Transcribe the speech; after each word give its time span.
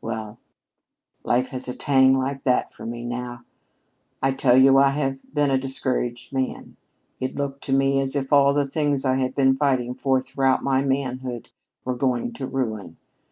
Well, 0.00 0.38
life 1.24 1.48
has 1.48 1.66
a 1.66 1.74
tang 1.74 2.16
like 2.16 2.44
that 2.44 2.72
for 2.72 2.86
me 2.86 3.04
now. 3.04 3.44
I 4.22 4.30
tell 4.30 4.56
you, 4.56 4.78
I 4.78 4.90
have 4.90 5.34
been 5.34 5.50
a 5.50 5.58
discouraged 5.58 6.32
man. 6.32 6.76
It 7.18 7.34
looked 7.34 7.64
to 7.64 7.72
me 7.72 7.98
as 7.98 8.14
if 8.14 8.32
all 8.32 8.50
of 8.50 8.54
the 8.54 8.64
things 8.64 9.04
I 9.04 9.16
had 9.16 9.34
been 9.34 9.56
fighting 9.56 9.94
for 9.96 10.20
throughout 10.20 10.62
my 10.62 10.82
manhood 10.84 11.48
were 11.84 11.96
going 11.96 12.32
to 12.34 12.46
ruin. 12.46 12.96